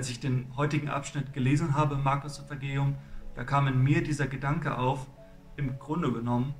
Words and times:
Als 0.00 0.08
ich 0.08 0.18
den 0.18 0.56
heutigen 0.56 0.88
Abschnitt 0.88 1.34
gelesen 1.34 1.76
habe 1.76 1.96
im 1.96 2.02
Markus-Evangelium, 2.02 2.96
da 3.34 3.44
kam 3.44 3.66
in 3.66 3.82
mir 3.82 4.02
dieser 4.02 4.28
Gedanke 4.28 4.78
auf, 4.78 5.06
im 5.56 5.78
Grunde 5.78 6.10
genommen 6.10 6.54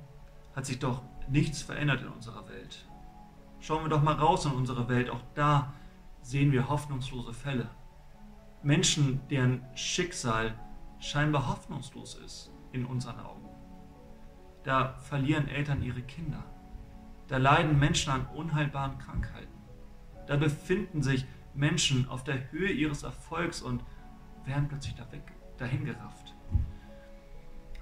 hat 0.55 0.67
sich 0.67 0.77
doch 0.77 1.01
nichts 1.27 1.63
verändert 1.63 2.03
in 2.03 2.09
unserer 2.09 2.47
Welt. 2.49 2.87
Schauen 3.59 3.83
wir 3.83 3.89
doch 3.89 4.03
mal 4.03 4.13
raus 4.13 4.45
in 4.45 4.51
unsere 4.51 4.87
Welt, 4.89 5.09
auch 5.09 5.23
da 5.33 5.73
sehen 6.21 6.51
wir 6.51 6.69
hoffnungslose 6.69 7.33
Fälle. 7.33 7.67
Menschen, 8.61 9.21
deren 9.31 9.65
Schicksal 9.73 10.53
scheinbar 10.99 11.49
hoffnungslos 11.49 12.13
ist 12.23 12.51
in 12.71 12.85
unseren 12.85 13.19
Augen. 13.21 13.49
Da 14.61 14.93
verlieren 14.99 15.47
Eltern 15.47 15.81
ihre 15.81 16.03
Kinder. 16.03 16.43
Da 17.27 17.37
leiden 17.37 17.79
Menschen 17.79 18.13
an 18.13 18.27
unheilbaren 18.35 18.99
Krankheiten. 18.99 19.57
Da 20.27 20.37
befinden 20.37 21.01
sich 21.01 21.25
Menschen 21.53 22.07
auf 22.09 22.23
der 22.23 22.51
Höhe 22.51 22.71
ihres 22.71 23.03
Erfolgs 23.03 23.61
und 23.61 23.83
werden 24.45 24.67
plötzlich 24.67 24.95
da 24.95 25.11
weg, 25.11 25.31
dahin 25.57 25.85
gerafft. 25.85 26.33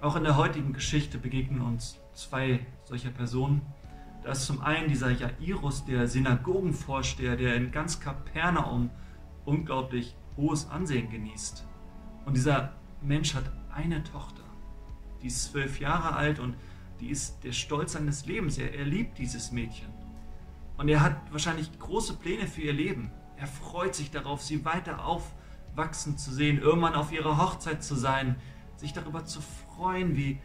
Auch 0.00 0.16
in 0.16 0.24
der 0.24 0.36
heutigen 0.36 0.72
Geschichte 0.72 1.18
begegnen 1.18 1.60
uns 1.60 1.98
zwei 2.14 2.66
solcher 2.84 3.10
Personen. 3.10 3.62
Da 4.22 4.32
ist 4.32 4.46
zum 4.46 4.60
einen 4.60 4.88
dieser 4.88 5.10
Jairus, 5.10 5.84
der 5.84 6.08
Synagogenvorsteher, 6.08 7.36
der 7.36 7.54
in 7.56 7.70
ganz 7.70 8.00
Kapernaum 8.00 8.90
unglaublich 9.44 10.16
hohes 10.36 10.68
Ansehen 10.70 11.10
genießt. 11.10 11.66
Und 12.24 12.36
dieser 12.36 12.74
Mensch 13.02 13.34
hat 13.34 13.44
eine 13.74 14.02
Tochter, 14.02 14.42
die 15.22 15.26
ist 15.26 15.44
zwölf 15.44 15.80
Jahre 15.80 16.16
alt 16.16 16.38
und 16.38 16.56
die 17.00 17.08
ist 17.08 17.44
der 17.44 17.52
Stolz 17.52 17.92
seines 17.92 18.26
Lebens. 18.26 18.58
Er, 18.58 18.74
er 18.74 18.84
liebt 18.84 19.18
dieses 19.18 19.52
Mädchen. 19.52 19.88
Und 20.76 20.88
er 20.88 21.00
hat 21.00 21.30
wahrscheinlich 21.30 21.78
große 21.78 22.14
Pläne 22.14 22.46
für 22.46 22.62
ihr 22.62 22.72
Leben. 22.72 23.10
Er 23.40 23.46
freut 23.46 23.94
sich 23.94 24.10
darauf, 24.10 24.42
sie 24.42 24.66
weiter 24.66 25.06
aufwachsen 25.06 26.18
zu 26.18 26.30
sehen, 26.30 26.58
irgendwann 26.58 26.94
auf 26.94 27.10
ihrer 27.10 27.38
Hochzeit 27.38 27.82
zu 27.82 27.94
sein, 27.94 28.36
sich 28.76 28.92
darüber 28.92 29.24
zu 29.24 29.40
freuen, 29.40 30.14
wie, 30.14 30.38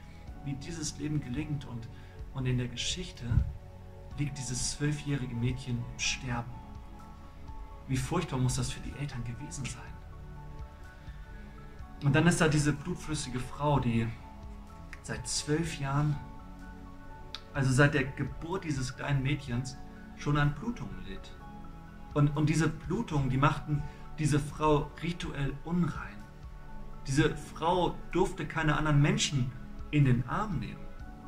wie 0.46 0.54
dieses 0.54 0.98
Leben 0.98 1.20
gelingt. 1.20 1.66
Und, 1.66 1.90
und 2.34 2.46
in 2.46 2.58
der 2.58 2.70
Geschichte 2.70 3.26
liegt 4.18 4.38
dieses 4.38 4.72
zwölfjährige 4.72 5.36
Mädchen 5.36 5.78
im 5.78 6.00
Sterben. 6.00 6.54
Wie 7.90 7.98
furchtbar 7.98 8.40
muss 8.40 8.56
das 8.56 8.72
für 8.72 8.80
die 8.80 8.94
Eltern 8.98 9.26
gewesen 9.26 9.66
sein? 9.66 9.84
Und 12.06 12.16
dann 12.16 12.26
ist 12.28 12.40
da 12.40 12.48
diese 12.48 12.72
blutflüssige 12.72 13.42
Frau, 13.42 13.82
die 13.82 14.08
seit 15.04 15.28
zwölf 15.28 15.80
Jahren, 15.82 16.16
also 17.54 17.74
seit 17.74 17.94
der 17.94 18.06
Geburt 18.06 18.64
dieses 18.64 18.96
kleinen 18.96 19.22
Mädchens, 19.22 19.76
schon 20.16 20.38
an 20.38 20.56
Blutungen 20.56 21.04
litt. 21.06 21.34
Und, 22.16 22.36
und 22.38 22.50
diese 22.50 22.70
Blutungen, 22.70 23.30
die 23.30 23.38
machten 23.38 23.84
diese 24.18 24.40
Frau 24.40 24.90
rituell 25.04 25.54
unrein. 25.66 26.16
Diese 27.08 27.36
Frau 27.36 27.94
durfte 28.14 28.48
keine 28.48 28.78
anderen 28.78 29.02
Menschen 29.02 29.52
in 29.92 30.06
den 30.06 30.28
Arm 30.28 30.60
nehmen 30.60 30.80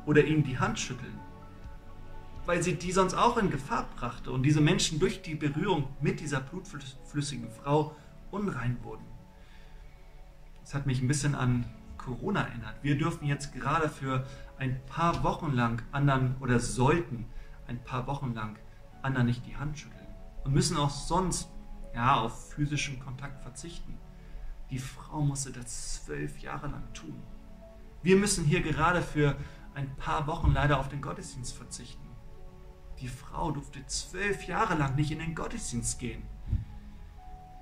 oder 0.06 0.24
ihnen 0.24 0.42
die 0.44 0.58
Hand 0.58 0.78
schütteln, 0.78 1.20
weil 2.46 2.62
sie 2.62 2.74
die 2.74 2.90
sonst 2.90 3.12
auch 3.12 3.36
in 3.36 3.50
Gefahr 3.50 3.86
brachte 3.96 4.32
und 4.32 4.42
diese 4.42 4.62
Menschen 4.62 4.98
durch 4.98 5.20
die 5.20 5.34
Berührung 5.34 5.88
mit 6.00 6.20
dieser 6.20 6.40
blutflüssigen 6.40 7.50
Frau 7.50 7.94
unrein 8.30 8.78
wurden. 8.82 9.04
Das 10.62 10.74
hat 10.74 10.86
mich 10.86 11.02
ein 11.02 11.08
bisschen 11.08 11.34
an 11.34 11.66
Corona 11.98 12.44
erinnert. 12.44 12.76
Wir 12.82 12.96
dürfen 12.96 13.26
jetzt 13.26 13.52
gerade 13.52 13.90
für 13.90 14.26
ein 14.58 14.80
paar 14.86 15.22
Wochen 15.22 15.52
lang 15.52 15.82
anderen 15.92 16.36
oder 16.40 16.58
sollten 16.58 17.26
ein 17.66 17.84
paar 17.84 18.06
Wochen 18.06 18.32
lang 18.32 18.58
anderen 19.02 19.26
nicht 19.26 19.44
die 19.46 19.56
Hand 19.56 19.78
schütteln 19.78 20.07
und 20.44 20.52
müssen 20.52 20.76
auch 20.76 20.90
sonst 20.90 21.48
ja, 21.94 22.20
auf 22.20 22.50
physischen 22.50 23.00
Kontakt 23.00 23.42
verzichten. 23.42 23.98
Die 24.70 24.78
Frau 24.78 25.20
musste 25.20 25.50
das 25.50 26.04
zwölf 26.04 26.38
Jahre 26.40 26.68
lang 26.68 26.92
tun. 26.92 27.22
Wir 28.02 28.16
müssen 28.16 28.44
hier 28.44 28.62
gerade 28.62 29.02
für 29.02 29.36
ein 29.74 29.94
paar 29.96 30.26
Wochen 30.26 30.52
leider 30.52 30.78
auf 30.78 30.88
den 30.88 31.00
Gottesdienst 31.00 31.56
verzichten. 31.56 32.06
Die 33.00 33.08
Frau 33.08 33.50
durfte 33.50 33.84
zwölf 33.86 34.46
Jahre 34.46 34.74
lang 34.74 34.96
nicht 34.96 35.10
in 35.10 35.20
den 35.20 35.34
Gottesdienst 35.34 35.98
gehen. 35.98 36.22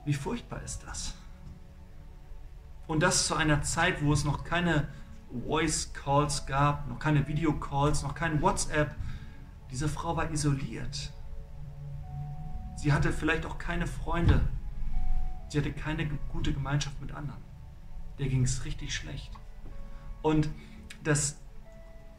Wie 0.05 0.15
furchtbar 0.15 0.63
ist 0.63 0.83
das? 0.85 1.15
Und 2.87 3.03
das 3.03 3.27
zu 3.27 3.35
einer 3.35 3.63
Zeit, 3.63 4.03
wo 4.03 4.13
es 4.13 4.25
noch 4.25 4.45
keine 4.45 4.89
Voice 5.31 5.93
Calls 5.93 6.47
gab, 6.47 6.89
noch 6.89 6.99
keine 6.99 7.27
Video 7.27 7.59
Calls, 7.59 8.03
noch 8.03 8.15
kein 8.15 8.41
WhatsApp. 8.41 8.95
Diese 9.71 9.89
Frau 9.89 10.17
war 10.17 10.31
isoliert. 10.31 11.13
Sie 12.77 12.93
hatte 12.93 13.13
vielleicht 13.13 13.47
auch 13.47 13.59
keine 13.59 13.87
Freunde. 13.87 14.41
Sie 15.49 15.59
hatte 15.59 15.73
keine 15.73 16.07
gute 16.31 16.53
Gemeinschaft 16.53 17.01
mit 17.01 17.13
anderen. 17.13 17.43
Der 18.19 18.29
ging 18.29 18.45
es 18.45 18.65
richtig 18.65 18.95
schlecht. 18.95 19.31
Und 20.23 20.49
das, 21.03 21.39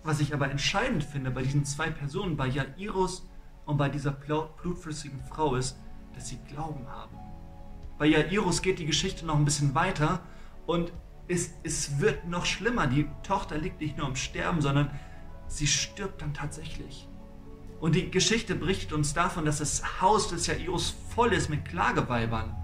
was 0.04 0.20
ich 0.20 0.34
aber 0.34 0.50
entscheidend 0.50 1.04
finde 1.04 1.32
bei 1.32 1.44
diesen 1.44 1.66
zwei 1.66 1.90
Personen, 1.90 2.38
bei 2.38 2.48
Jairus 2.48 3.28
und 3.66 3.78
bei 3.78 3.90
dieser 3.90 4.12
blutflüssigen 4.12 5.22
Frau, 5.22 5.56
ist, 5.56 5.78
dass 6.16 6.28
sie 6.30 6.40
Glauben 6.50 6.88
haben. 6.88 7.16
Bei 7.98 8.06
Jairus 8.06 8.62
geht 8.62 8.80
die 8.80 8.86
Geschichte 8.86 9.26
noch 9.26 9.36
ein 9.36 9.46
bisschen 9.46 9.76
weiter 9.76 10.22
und 10.66 10.92
es, 11.28 11.52
es 11.64 12.00
wird 12.00 12.28
noch 12.28 12.46
schlimmer. 12.46 12.88
Die 12.88 13.08
Tochter 13.24 13.58
liegt 13.58 13.82
nicht 13.82 13.98
nur 13.98 14.08
im 14.08 14.16
Sterben, 14.16 14.62
sondern 14.62 14.90
sie 15.48 15.68
stirbt 15.68 16.22
dann 16.22 16.34
tatsächlich. 16.34 17.08
Und 17.80 17.96
die 17.96 18.10
Geschichte 18.10 18.56
berichtet 18.56 18.94
uns 18.94 19.14
davon, 19.14 19.46
dass 19.46 19.60
das 19.60 20.02
Haus 20.02 20.30
des 20.30 20.48
Jairus 20.48 20.96
voll 21.14 21.34
ist 21.34 21.50
mit 21.50 21.66
Klageweibern. 21.66 22.56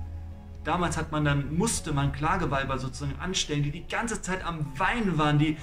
Damals 0.63 0.97
hat 0.97 1.11
man 1.11 1.25
dann, 1.25 1.55
musste 1.55 1.91
man 1.93 2.11
Klageweiber 2.13 2.79
sozusagen 2.79 3.19
anstellen, 3.19 3.63
die 3.63 3.71
die 3.71 3.85
ganze 3.85 4.21
Zeit 4.21 4.45
am 4.45 4.77
Weinen 4.79 5.17
waren, 5.17 5.37
die 5.37 5.57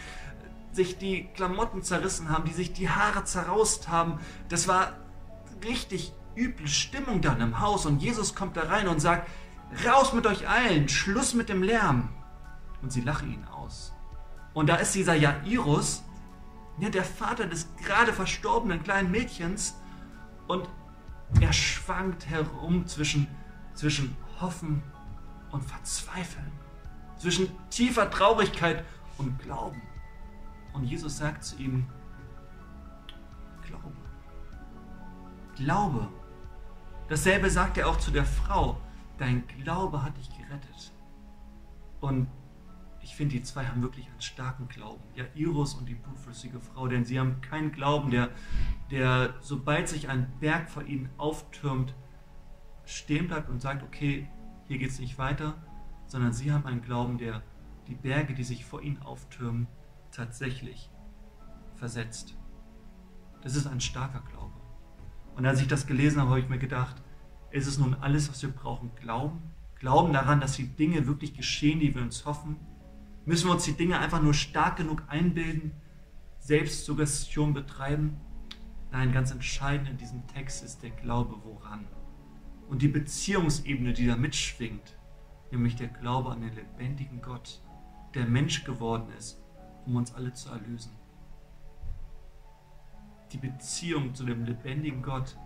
sich 0.73 0.99
die 0.99 1.29
Klamotten 1.35 1.83
zerrissen 1.83 2.29
haben, 2.29 2.45
die 2.45 2.53
sich 2.53 2.73
die 2.73 2.91
Haare 2.91 3.25
zerraust 3.25 3.89
haben. 3.89 4.21
Das 4.49 4.69
war 4.69 4.93
richtig 5.65 6.13
üble 6.37 6.69
Stimmung 6.69 7.21
dann 7.21 7.41
im 7.41 7.61
Haus. 7.61 7.87
Und 7.87 8.03
Jesus 8.03 8.35
kommt 8.35 8.57
da 8.57 8.63
rein 8.63 8.89
und 8.89 9.01
sagt, 9.01 9.29
raus 9.87 10.13
mit 10.13 10.27
euch 10.27 10.49
allen, 10.49 10.89
Schluss 10.89 11.35
mit 11.35 11.49
dem 11.49 11.63
Lärm. 11.63 12.11
Und 12.83 12.93
sie 12.93 13.01
lachen 13.01 13.33
ihn 13.33 13.45
aus. 13.45 13.93
Und 14.55 14.69
da 14.69 14.77
ist 14.77 14.95
dieser 14.95 15.15
Jairus, 15.15 16.03
ja, 16.81 16.89
der 16.89 17.05
Vater 17.05 17.47
des 17.47 17.69
gerade 17.77 18.13
verstorbenen 18.13 18.83
kleinen 18.83 19.11
Mädchens 19.11 19.77
und 20.49 20.69
er 21.41 21.53
schwankt 21.53 22.27
herum 22.27 22.87
zwischen, 22.87 23.29
zwischen 23.75 24.17
Hoffen 24.41 24.83
und 25.53 25.63
Verzweifeln, 25.63 26.51
zwischen 27.19 27.51
tiefer 27.71 28.11
Traurigkeit 28.11 28.85
und 29.19 29.39
Glauben. 29.39 29.83
Und 30.73 30.85
Jesus 30.85 31.19
sagt 31.19 31.45
zu 31.45 31.57
ihm, 31.57 31.87
Glaube. 33.67 33.93
Glaube. 35.57 36.09
Dasselbe 37.09 37.51
sagt 37.51 37.77
er 37.79 37.89
auch 37.89 37.99
zu 37.99 38.11
der 38.11 38.25
Frau, 38.25 38.81
dein 39.19 39.47
Glaube 39.47 40.03
hat 40.03 40.17
dich 40.17 40.29
gerettet. 40.37 40.93
Und 42.01 42.29
ich 43.03 43.17
finde, 43.17 43.37
die 43.37 43.43
zwei 43.43 43.67
haben 43.67 43.83
wirklich 43.83 44.07
einen 44.09 44.21
starken 44.21 44.69
Glauben. 44.69 45.03
Ja, 45.15 45.25
Iris 45.35 45.75
und 45.75 45.89
die 45.89 45.95
blutflüssige 45.95 46.61
Frau, 46.61 46.87
denn 46.87 47.05
sie 47.05 47.19
haben 47.19 47.41
keinen 47.41 47.73
Glauben, 47.73 48.11
der, 48.11 48.31
der 48.91 49.35
sobald 49.41 49.89
sich 49.89 50.09
ein 50.09 50.31
Berg 50.41 50.69
vor 50.69 50.85
ihnen 50.85 51.09
auftürmt, 51.17 51.95
stehen 52.85 53.29
bleibt 53.29 53.49
und 53.49 53.61
sagt, 53.61 53.83
okay, 53.83 54.29
hier 54.69 54.79
geht 54.79 54.91
es 54.91 54.99
nicht 54.99 55.19
weiter, 55.19 55.55
sondern 56.07 56.33
sie 56.33 56.53
haben 56.53 56.67
einen 56.67 56.83
Glauben, 56.83 57.19
der 57.19 57.43
die 57.89 57.95
Berge, 57.95 58.35
die 58.35 58.45
sich 58.45 58.65
vor 58.65 58.83
ihnen 58.83 59.03
auftürmen, 59.03 59.67
tatsächlich 60.13 60.91
versetzt. 61.75 62.37
Das 63.43 63.57
ist 63.57 63.67
ein 63.67 63.81
starker 63.81 64.21
Glaube. 64.31 64.55
Und 65.37 65.47
als 65.47 65.61
ich 65.61 65.69
das 65.69 65.87
gelesen 65.87 66.21
habe, 66.21 66.31
habe 66.31 66.41
ich 66.41 66.49
mir 66.49 66.59
gedacht, 66.59 67.03
ist 67.51 67.67
es 67.67 67.79
nun 67.79 67.95
alles, 67.95 68.29
was 68.29 68.43
wir 68.43 68.51
brauchen? 68.51 68.91
Glauben? 68.97 69.41
Glauben 69.77 70.13
daran, 70.13 70.41
dass 70.41 70.53
die 70.53 70.69
Dinge 70.69 71.07
wirklich 71.07 71.35
geschehen, 71.35 71.81
die 71.81 71.95
wir 71.95 72.03
uns 72.03 72.27
hoffen? 72.27 72.57
Müssen 73.25 73.49
wir 73.49 73.53
uns 73.53 73.65
die 73.65 73.77
Dinge 73.77 73.99
einfach 73.99 74.23
nur 74.23 74.35
stark 74.35 74.77
genug 74.77 75.03
einbilden, 75.09 75.73
Selbstsuggestion 76.39 77.53
betreiben? 77.53 78.21
Nein, 78.91 79.13
ganz 79.13 79.31
entscheidend 79.31 79.89
in 79.89 79.99
diesem 79.99 80.27
Text 80.27 80.65
ist 80.65 80.83
der 80.83 80.91
Glaube 80.91 81.37
woran. 81.45 81.87
Und 82.69 82.83
die 82.83 82.89
Beziehungsebene, 82.89 83.93
die 83.93 84.07
da 84.07 84.17
mitschwingt, 84.17 84.97
nämlich 85.51 85.77
der 85.77 85.89
Glaube 85.89 86.31
an 86.31 86.41
den 86.41 86.55
lebendigen 86.55 87.21
Gott, 87.21 87.61
der 88.15 88.27
Mensch 88.27 88.65
geworden 88.65 89.13
ist, 89.17 89.41
um 89.87 89.97
uns 89.97 90.15
alle 90.15 90.33
zu 90.33 90.51
erlösen. 90.51 90.93
Die 93.33 93.39
Beziehung 93.39 94.15
zu 94.15 94.25
dem 94.25 94.45
lebendigen 94.45 95.03
Gott, 95.03 95.37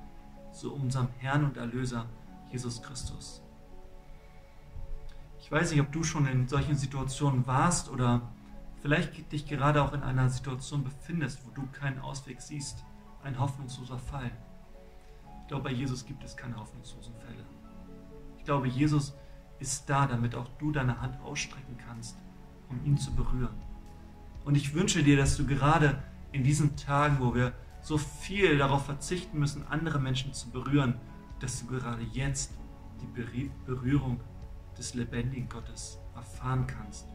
zu 0.53 0.75
unserem 0.75 1.09
Herrn 1.19 1.45
und 1.45 1.57
Erlöser, 1.57 2.07
Jesus 2.51 2.83
Christus. 2.83 3.44
Ich 5.45 5.53
weiß 5.53 5.73
nicht, 5.73 5.81
ob 5.83 5.93
du 5.93 6.03
schon 6.03 6.27
in 6.27 6.49
solchen 6.49 6.75
Situationen 6.75 7.47
warst 7.47 7.91
oder 7.91 8.23
vielleicht 8.81 9.31
dich 9.31 9.47
gerade 9.47 9.83
auch 9.83 9.93
in 9.93 10.03
einer 10.03 10.31
Situation 10.31 10.83
befindest, 10.83 11.45
wo 11.45 11.51
du 11.51 11.67
keinen 11.67 11.99
Ausweg 11.99 12.41
siehst. 12.41 12.83
Ein 13.23 13.39
hoffnungsloser 13.39 13.99
Fall. 13.99 14.31
Ich 15.43 15.49
glaube, 15.49 15.65
bei 15.65 15.73
Jesus 15.73 16.07
gibt 16.07 16.25
es 16.25 16.35
keine 16.35 16.57
hoffnungslosen 16.57 17.13
Fälle. 17.17 17.45
Ich 18.39 18.45
glaube, 18.45 18.69
Jesus 18.69 19.15
ist 19.59 19.85
da, 19.91 20.07
damit 20.07 20.35
auch 20.35 20.49
du 20.59 20.73
deine 20.73 21.03
Hand 21.03 21.21
ausstrecken 21.21 21.77
kannst, 21.77 22.17
um 22.71 22.83
ihn 22.83 22.97
zu 22.97 23.15
berühren. 23.15 23.55
Und 24.47 24.55
ich 24.55 24.73
wünsche 24.73 25.03
dir, 25.03 25.19
dass 25.19 25.37
du 25.37 25.47
gerade 25.47 26.03
in 26.33 26.43
diesen 26.43 26.75
Tagen, 26.75 27.19
wo 27.21 27.35
wir 27.35 27.53
so 27.83 27.99
viel 27.99 28.57
darauf 28.57 28.87
verzichten 28.87 29.39
müssen, 29.39 29.67
andere 29.67 29.99
Menschen 29.99 30.33
zu 30.33 30.49
berühren, 30.49 30.95
dass 31.41 31.61
du 31.61 31.67
gerade 31.67 32.03
jetzt 32.15 32.55
die 33.03 33.51
Berührung 33.67 34.21
des 34.75 34.95
lebendigen 34.95 35.49
Gottes 35.49 35.99
erfahren 36.15 36.67
kannst 36.67 37.14